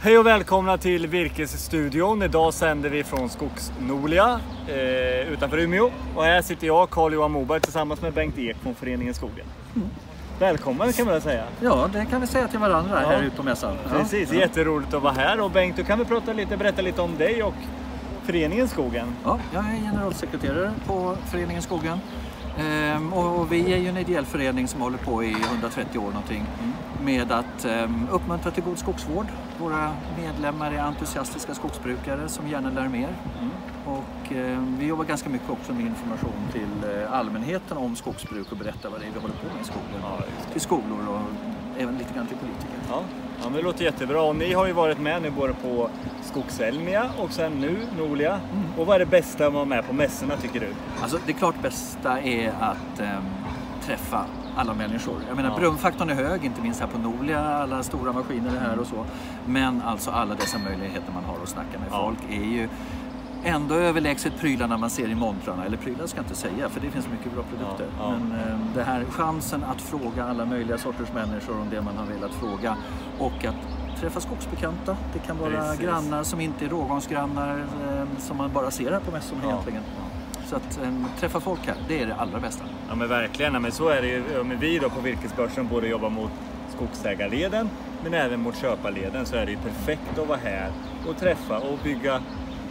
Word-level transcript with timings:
Hej 0.00 0.18
och 0.18 0.26
välkomna 0.26 0.78
till 0.78 1.06
Virkesstudion. 1.06 2.22
Idag 2.22 2.54
sänder 2.54 2.90
vi 2.90 3.04
från 3.04 3.28
Skogsnolia 3.28 4.40
eh, 4.68 5.32
utanför 5.32 5.58
Umeå. 5.58 5.90
Och 6.16 6.24
här 6.24 6.42
sitter 6.42 6.66
jag, 6.66 6.90
Carl-Johan 6.90 7.30
Moberg, 7.30 7.60
tillsammans 7.60 8.02
med 8.02 8.12
Bengt 8.12 8.38
Ek 8.38 8.56
från 8.62 8.74
Föreningen 8.74 9.14
Skogen. 9.14 9.46
Mm. 9.76 9.88
Välkommen 10.38 10.92
kan 10.92 11.04
man 11.04 11.12
väl 11.14 11.22
säga. 11.22 11.44
Ja, 11.60 11.90
det 11.92 12.06
kan 12.10 12.20
vi 12.20 12.26
säga 12.26 12.48
till 12.48 12.58
varandra 12.58 13.02
Ja. 13.02 13.08
här 13.08 13.22
ute 13.22 13.36
på 13.36 13.42
mässan. 13.42 13.76
Precis, 13.90 14.32
Ja. 14.32 14.38
jätteroligt 14.40 14.94
att 14.94 15.02
vara 15.02 15.12
här. 15.12 15.40
Och 15.40 15.50
Bengt, 15.50 15.76
du 15.76 15.84
kan 15.84 15.98
väl 15.98 16.06
prata 16.06 16.32
lite, 16.32 16.56
berätta 16.56 16.82
lite 16.82 17.02
om 17.02 17.16
dig 17.18 17.42
och 17.42 17.54
Föreningen 18.24 18.68
Skogen. 18.68 19.06
Ja, 19.24 19.38
jag 19.54 19.64
är 19.64 19.78
generalsekreterare 19.90 20.72
på 20.86 21.16
Föreningen 21.30 21.62
Skogen. 21.62 21.98
Ehm, 22.58 23.12
och 23.12 23.52
vi 23.52 23.72
är 23.72 23.76
ju 23.76 23.88
en 23.88 23.96
ideell 23.96 24.24
förening 24.26 24.68
som 24.68 24.80
håller 24.80 24.98
på 24.98 25.24
i 25.24 25.36
130 25.50 25.98
år 25.98 26.10
någonting 26.10 26.46
med 27.04 27.32
att 27.32 27.64
ehm, 27.64 28.08
uppmuntra 28.10 28.50
till 28.50 28.62
god 28.62 28.78
skogsvård. 28.78 29.26
Våra 29.58 29.92
medlemmar 30.16 30.72
är 30.72 30.78
entusiastiska 30.78 31.54
skogsbrukare 31.54 32.28
som 32.28 32.48
gärna 32.48 32.70
lär 32.70 32.88
mer. 32.88 33.08
Och 33.86 34.32
ehm, 34.32 34.76
vi 34.78 34.86
jobbar 34.86 35.04
ganska 35.04 35.28
mycket 35.30 35.50
också 35.50 35.72
med 35.72 35.86
information 35.86 36.48
till 36.52 36.90
eh, 36.90 37.12
allmänheten 37.12 37.76
om 37.76 37.96
skogsbruk 37.96 38.52
och 38.52 38.58
berätta 38.58 38.90
vad 38.90 39.00
det 39.00 39.06
är 39.06 39.10
vi 39.10 39.20
håller 39.20 39.34
på 39.34 39.46
med 39.54 39.62
i 39.62 39.64
skogen. 39.64 40.00
Ja, 40.02 40.18
till 40.52 40.60
skolor 40.60 41.08
och 41.08 41.20
även 41.78 41.98
lite 41.98 42.14
grann 42.14 42.26
till 42.26 42.36
politiker. 42.36 42.78
Ja 42.88 43.02
men 43.48 43.56
det 43.56 43.62
låter 43.62 43.84
jättebra. 43.84 44.22
Och 44.22 44.36
ni 44.36 44.52
har 44.52 44.66
ju 44.66 44.72
varit 44.72 44.98
med 44.98 45.22
nu 45.22 45.30
både 45.30 45.52
på 45.54 45.90
Skogselmia 46.22 47.10
och 47.18 47.32
sen 47.32 47.52
nu 47.52 47.76
Nolia. 47.98 48.32
Mm. 48.32 48.64
Och 48.78 48.86
vad 48.86 48.94
är 48.94 48.98
det 48.98 49.06
bästa 49.06 49.38
med 49.38 49.46
att 49.48 49.54
vara 49.54 49.64
med 49.64 49.86
på 49.86 49.92
mässorna 49.92 50.36
tycker 50.36 50.60
du? 50.60 50.68
Alltså 51.02 51.18
det 51.26 51.32
klart 51.32 51.62
bästa 51.62 52.20
är 52.20 52.48
att 52.60 53.00
ehm, 53.00 53.24
träffa 53.86 54.24
alla 54.56 54.74
människor. 54.74 55.14
Jag 55.28 55.36
menar 55.36 55.50
Ja. 55.50 55.56
berömfaktorn 55.56 56.10
är 56.10 56.14
hög, 56.14 56.44
inte 56.44 56.62
minst 56.62 56.80
här 56.80 56.86
på 56.86 56.98
Nolia, 56.98 57.40
alla 57.44 57.82
stora 57.82 58.12
maskiner 58.12 58.56
är 58.56 58.60
här 58.60 58.78
och 58.78 58.86
så. 58.86 59.04
Men 59.46 59.82
alltså 59.82 60.10
alla 60.10 60.34
dessa 60.34 60.58
möjligheter 60.58 61.12
man 61.14 61.24
har 61.24 61.42
att 61.42 61.48
snacka 61.48 61.78
med 61.78 61.88
Ja. 61.90 62.00
folk 62.04 62.18
är 62.30 62.44
ju 62.44 62.68
ändå 63.44 63.74
överlägset 63.74 64.32
prylarna 64.40 64.76
man 64.78 64.90
ser 64.90 65.08
i 65.08 65.14
montrarna. 65.14 65.64
Eller 65.64 65.76
prylar 65.76 66.06
ska 66.06 66.18
jag 66.18 66.24
inte 66.24 66.34
säga, 66.36 66.68
för 66.68 66.80
det 66.80 66.90
finns 66.90 67.08
mycket 67.08 67.32
bra 67.32 67.42
produkter. 67.42 67.86
Ja, 67.98 68.04
ja. 68.04 68.10
Men 68.18 68.32
ehm, 68.40 68.60
det 68.74 68.82
här 68.82 69.04
chansen 69.04 69.64
att 69.64 69.80
fråga 69.82 70.24
alla 70.24 70.44
möjliga 70.44 70.78
sorters 70.78 71.12
människor 71.14 71.60
om 71.60 71.66
det 71.70 71.82
man 71.82 71.96
har 71.96 72.06
velat 72.06 72.32
fråga 72.34 72.76
och 73.18 73.44
att 73.44 74.00
träffa 74.00 74.20
skogsbekanta. 74.20 74.96
Det 75.12 75.18
kan 75.18 75.38
vara 75.38 75.50
Precis. 75.50 75.80
grannar 75.80 76.22
som 76.22 76.40
inte 76.40 76.64
är 76.64 76.68
rågångsgrannar 76.68 77.58
ehm, 77.58 78.08
som 78.18 78.36
man 78.36 78.52
bara 78.52 78.70
ser 78.70 78.92
här 78.92 79.00
på 79.00 79.10
mässorna 79.10 79.40
Ja. 79.44 79.48
egentligen. 79.50 79.82
Så 80.46 80.56
att 80.56 80.80
ehm, 80.84 81.04
träffa 81.20 81.40
folk 81.40 81.66
här, 81.66 81.76
det 81.88 82.02
är 82.02 82.06
det 82.06 82.14
allra 82.14 82.40
bästa. 82.40 82.64
Ja 82.88 82.94
men 82.94 83.08
verkligen, 83.08 83.54
ja, 83.54 83.60
men 83.60 83.72
så 83.72 83.88
är 83.88 84.02
det 84.02 84.08
ju. 84.08 84.22
Ja, 84.36 84.42
men 84.42 84.58
vi 84.58 84.78
då 84.78 84.88
på 84.90 85.00
Virkesbörsen 85.00 85.68
både 85.68 85.88
jobbar 85.88 86.10
mot 86.10 86.30
skogsägarleden 86.76 87.70
men 88.02 88.14
även 88.14 88.40
mot 88.40 88.56
köparleden 88.56 89.26
så 89.26 89.36
är 89.36 89.46
det 89.46 89.50
ju 89.52 89.58
perfekt 89.58 90.18
att 90.18 90.28
vara 90.28 90.38
här 90.44 90.70
och 91.08 91.16
träffa 91.16 91.58
och 91.58 91.78
bygga 91.84 92.20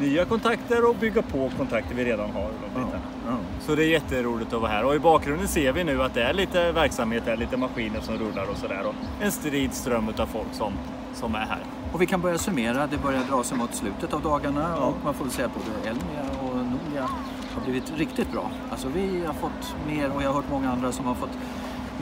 nya 0.00 0.24
kontakter 0.24 0.88
och 0.90 0.96
bygga 0.96 1.22
på 1.22 1.50
kontakter 1.58 1.94
vi 1.94 2.04
redan 2.04 2.30
har. 2.30 2.50
bitarna. 2.74 3.00
Ja. 3.26 3.36
Så 3.60 3.74
det 3.74 3.84
är 3.84 3.88
jätteroligt 3.88 4.52
att 4.52 4.60
vara 4.60 4.70
här 4.70 4.84
och 4.84 4.94
i 4.94 4.98
bakgrunden 4.98 5.48
ser 5.48 5.72
vi 5.72 5.84
nu 5.84 6.02
att 6.02 6.14
det 6.14 6.22
är 6.22 6.32
lite 6.32 6.72
verksamhet, 6.72 7.22
det 7.26 7.32
är 7.32 7.36
lite 7.36 7.56
maskiner 7.56 8.00
som 8.00 8.14
rullar 8.18 8.50
och 8.50 8.56
sådär 8.56 8.84
en 9.20 9.32
strid 9.32 9.74
ström 9.74 10.08
av 10.18 10.26
folk 10.26 10.48
som, 10.52 10.72
som 11.14 11.34
är 11.34 11.38
här. 11.38 11.58
Och 11.92 12.02
vi 12.02 12.06
kan 12.06 12.20
börja 12.20 12.38
summera, 12.38 12.86
det 12.86 12.96
börjar 13.02 13.22
dra 13.30 13.44
sig 13.44 13.58
mot 13.58 13.74
slutet 13.74 14.12
av 14.14 14.22
dagarna 14.22 14.74
Ja. 14.76 14.84
och 14.84 14.94
man 15.04 15.14
får 15.14 15.24
väl 15.24 15.32
säga 15.34 15.46
att 15.46 15.54
både 15.54 15.88
Elmia 15.88 16.22
och 16.42 16.56
Nolia 16.56 17.08
har 17.54 17.62
blivit 17.64 17.92
riktigt 17.96 18.32
bra. 18.32 18.50
Alltså 18.70 18.88
vi 18.94 19.24
har 19.26 19.34
fått 19.34 19.76
mer, 19.88 20.10
och 20.16 20.22
jag 20.22 20.28
har 20.28 20.34
hört 20.34 20.50
många 20.50 20.70
andra 20.72 20.92
som 20.92 21.06
har 21.06 21.14
fått 21.14 21.38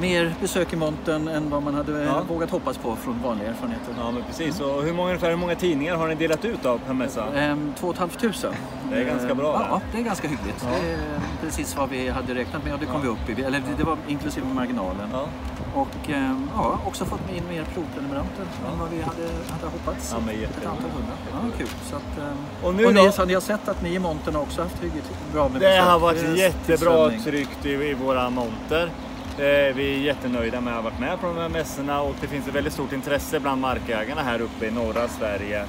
mer 0.01 0.35
besök 0.41 0.73
i 0.73 0.77
montern 0.77 1.29
än 1.29 1.51
vad 1.51 1.63
man 1.63 1.75
hade 1.75 2.05
Ja. 2.05 2.23
vågat 2.29 2.51
hoppas 2.51 2.79
på 2.79 2.97
från 2.97 3.23
vanliga 3.23 3.49
erfarenheter. 3.49 3.95
Ja 3.99 4.11
men 4.11 4.23
precis, 4.23 4.61
och 4.61 4.83
hur 4.83 4.93
många, 4.93 5.09
ungefär 5.09 5.31
hur 5.31 5.37
många 5.37 5.55
tidningar 5.55 5.97
har 5.97 6.09
ni 6.09 6.15
delat 6.15 6.45
ut 6.45 6.67
av 6.67 6.79
per 6.87 6.95
mässa? 6.95 7.25
Ehm, 7.37 7.73
Två 7.79 7.87
och 7.89 7.93
ett 7.95 8.01
halvt 8.01 8.19
tusen. 8.21 8.53
Det 8.91 8.97
är 8.97 9.05
ganska 9.05 9.35
bra, 9.35 9.67
Ja, 9.71 9.81
det. 9.93 9.97
det 9.97 10.03
är 10.03 10.07
ganska 10.07 10.29
hyggligt. 10.29 10.65
Ja. 10.65 10.69
Det 10.83 10.91
är 10.93 10.99
precis 11.43 11.77
vad 11.77 11.89
vi 11.89 12.09
hade 12.09 12.35
räknat 12.35 12.65
med 12.65 12.73
och 12.75 12.81
det 12.81 12.87
kom 12.87 12.95
Ja. 12.95 13.01
vi 13.03 13.09
upp 13.33 13.39
i. 13.39 13.43
Eller 13.43 13.59
det- 13.59 13.75
det 13.79 13.85
var 13.85 13.97
inklusive 14.09 14.47
marginalen. 14.47 15.09
Ja. 15.13 15.27
Och 15.75 16.11
ehm, 16.11 16.51
ja, 16.55 16.79
också 16.87 17.05
fått 17.05 17.21
in 17.37 17.43
mer 17.49 17.65
provprenumeranter 17.75 18.43
än 18.73 18.79
vad 18.81 18.89
vi 18.91 18.97
hade, 19.03 19.23
hade 19.51 19.67
hoppats. 19.73 20.11
Ja, 20.15 20.21
men 20.27 20.35
Ett 20.35 20.57
antal 20.67 20.91
hundra. 20.91 21.15
Ja, 21.33 21.39
kul. 21.59 21.69
Så 21.91 21.97
att, 21.97 22.19
ehm, 22.19 22.37
Och 22.63 22.69
och, 22.69 22.75
nu 22.75 22.87
ni, 22.93 23.05
då? 23.07 23.13
så 23.13 23.25
ni 23.25 23.35
har 23.35 23.41
sett 23.41 23.69
att 23.69 23.83
ni 23.83 23.95
i 23.95 23.99
montern 23.99 24.35
har 24.35 24.43
också 24.43 24.63
haft 24.63 24.83
hyggligt 24.83 25.11
bra 25.33 25.49
med 25.49 25.61
Det 25.61 25.67
besök. 25.67 25.85
har 25.85 25.99
varit 25.99 26.39
jättebra 26.39 27.11
tryckt 27.25 27.67
i, 27.67 27.71
i 27.71 27.95
våra 27.95 28.31
monter. 28.31 28.91
Eh, 29.39 29.75
vi 29.75 29.95
är 29.95 29.99
jättenöjda 29.99 30.61
med 30.61 30.73
att 30.73 30.85
ha 30.85 30.91
varit 30.91 31.01
med 31.01 31.21
på 31.21 31.27
de 31.27 31.37
här 31.37 31.49
mässorna 31.49 32.03
och 32.03 32.15
det 32.21 32.27
finns 32.27 32.49
ett 32.49 32.55
väldigt 32.55 32.73
stort 32.73 32.93
intresse 32.93 33.41
bland 33.41 33.61
markägarna 33.61 34.23
här 34.23 34.41
uppe 34.41 34.67
i 34.67 34.71
norra 34.71 35.09
Sverige 35.09 35.61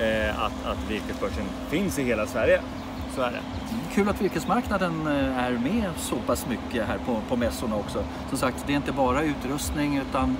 eh, 0.00 0.42
att, 0.42 0.66
att 0.66 0.90
virkesbörsen 0.90 1.44
finns 1.68 1.98
i 1.98 2.02
hela 2.02 2.26
Sverige. 2.26 2.60
Så 3.14 3.22
är 3.22 3.30
det. 3.30 3.38
Mm. 3.38 3.80
Kul 3.94 4.08
att 4.08 4.22
virkesmarknaden 4.22 5.06
eh, 5.06 5.38
är 5.44 5.50
med 5.50 5.90
så 5.96 6.16
pass 6.16 6.46
mycket 6.48 6.86
här 6.86 6.98
på, 7.06 7.20
på 7.28 7.36
mässorna 7.36 7.76
också. 7.76 8.04
Som 8.28 8.38
sagt, 8.38 8.64
det 8.66 8.72
är 8.72 8.76
inte 8.76 8.92
bara 8.92 9.22
utrustning 9.22 9.96
utan 9.96 10.36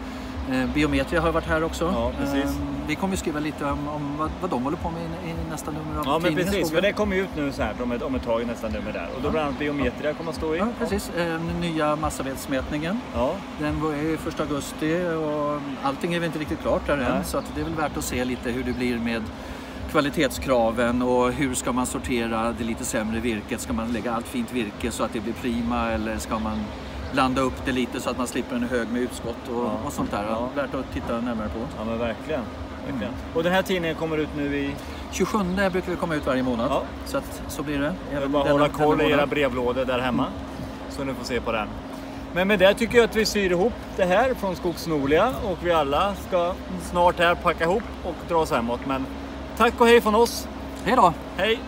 Biometria 0.75 1.21
har 1.21 1.33
varit 1.33 1.47
här 1.47 1.65
också. 1.65 1.85
Ja, 1.85 2.13
precis. 2.19 2.45
Eh, 2.45 2.51
vi 2.87 2.95
kommer 2.95 3.17
skriva 3.17 3.41
lite 3.41 3.65
om, 3.65 3.89
om 3.89 4.17
vad, 4.19 4.31
vad 4.41 4.51
de 4.51 4.63
håller 4.65 4.77
på 4.77 4.91
med 4.91 5.03
i, 5.03 5.31
i 5.31 5.35
nästa 5.51 5.71
nummer 5.71 5.99
av 5.99 6.05
Ja 6.07 6.19
men 6.19 6.35
precis, 6.35 6.71
för 6.71 6.83
det 6.83 6.93
kommer 6.93 7.17
ut 7.17 7.29
nu 7.37 7.53
så 7.53 7.63
här 7.63 7.75
om 7.83 7.93
ett, 7.93 8.03
om 8.03 8.15
ett 8.15 8.25
tag 8.25 8.43
i 8.43 8.45
nästa 8.45 8.69
nummer 8.69 8.93
där. 8.93 9.09
Och 9.17 9.23
då 9.23 9.31
bland 9.31 9.47
annat 9.47 9.59
Biometria 9.59 10.15
kommer 10.15 10.31
att 10.31 10.37
stå 10.37 10.55
i. 10.55 10.59
Ja, 10.59 10.69
precis. 10.79 11.11
Eh, 11.17 11.27
Den 11.27 11.61
nya 11.61 11.97
massavedsmätningen. 11.97 13.01
Ja, 13.15 13.35
Den 13.59 13.81
var 13.81 13.93
ju 13.93 14.15
1 14.15 14.41
augusti 14.41 15.07
och 15.07 15.61
allting 15.89 16.15
är 16.15 16.21
väl 16.21 16.27
inte 16.27 16.39
riktigt 16.39 16.61
klart 16.61 16.87
där 16.87 16.97
Nej. 16.97 17.07
än. 17.07 17.25
Så 17.25 17.39
att 17.39 17.45
det 17.55 17.61
är 17.61 17.65
väl 17.65 17.75
värt 17.75 17.97
att 17.97 18.05
se 18.05 18.25
lite 18.25 18.51
hur 18.51 18.63
det 18.65 18.73
blir 18.73 18.99
med 18.99 19.23
kvalitetskraven 19.91 21.03
och 21.03 21.33
hur 21.33 21.55
ska 21.55 21.73
man 21.73 21.87
sortera 21.87 22.55
det 22.59 22.65
lite 22.65 22.85
sämre 22.85 23.21
virket? 23.21 23.61
Ska 23.61 23.73
man 23.73 23.93
lägga 23.93 24.13
allt 24.15 24.27
fint 24.27 24.53
virke 24.53 24.91
så 24.91 25.05
att 25.05 25.13
det 25.13 25.21
blir 25.21 25.33
prima 25.33 25.91
eller 25.91 26.19
ska 26.19 26.39
man 26.39 26.59
blanda 27.15 27.41
upp 27.41 27.65
det 27.65 27.73
lite 27.73 28.01
så 28.01 28.11
att 28.11 28.19
man 28.19 28.27
slipper 28.27 28.57
en 28.57 28.63
hög 28.69 28.89
med 28.89 29.03
utskott 29.03 29.49
och, 29.49 29.65
Ja. 29.65 29.71
och 29.87 29.93
sånt 29.93 30.11
där? 30.11 30.25
Ja. 30.31 30.49
Värt 30.57 30.75
att 30.75 30.93
titta 30.93 31.21
närmare 31.21 31.49
på. 31.49 31.59
ja 31.79 31.85
men 31.85 31.99
verkligen. 31.99 32.41
verkligen. 32.87 33.13
Och 33.35 33.43
den 33.43 33.53
här 33.53 33.63
tidningen 33.63 33.97
kommer 33.97 34.17
ut 34.19 34.29
nu 34.37 34.57
i... 34.59 34.75
27 35.13 35.39
brukar 35.73 35.91
vi 35.91 35.97
komma 35.97 36.15
ut 36.15 36.27
varje 36.27 36.43
månad. 36.43 36.67
Ja. 36.71 36.83
Så 37.07 37.19
att 37.19 37.43
så 37.49 37.63
blir 37.63 37.79
det. 37.79 37.95
Jag 38.13 38.21
vill 38.21 38.29
bara 38.31 38.45
denna- 38.45 38.53
hålla 38.53 38.69
koll 38.69 39.01
i 39.01 39.11
era 39.11 39.27
brevlådor 39.27 39.85
där 39.85 39.99
hemma. 39.99 40.27
Så 40.91 41.05
ni 41.05 41.15
får 41.15 41.25
se 41.25 41.41
på 41.41 41.53
den. 41.53 41.69
Men 42.33 42.49
med 42.49 42.59
det 42.59 42.75
tycker 42.75 42.97
jag 42.99 43.05
att 43.05 43.17
vi 43.17 43.25
syr 43.27 43.51
ihop 43.51 43.73
det 43.97 44.05
här 44.05 44.35
från 44.35 44.57
Skogsnolia 44.57 45.29
och 45.45 45.59
vi 45.63 45.73
alla 45.73 46.15
ska 46.29 46.55
snart 46.91 47.19
här 47.19 47.35
packa 47.35 47.65
ihop 47.65 47.83
och 48.05 48.15
dra 48.29 48.37
oss 48.37 48.51
hemåt. 48.51 48.81
Men 48.87 49.07
tack 49.57 49.81
och 49.81 49.87
hej 49.87 50.01
från 50.01 50.15
oss. 50.15 50.49
Hej 50.85 50.97
då! 50.97 51.13
Hej! 51.37 51.59